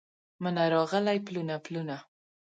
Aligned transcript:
مني 0.43 0.65
راغلي 0.75 1.17
پلونه، 1.25 1.55
پلونه 1.65 1.97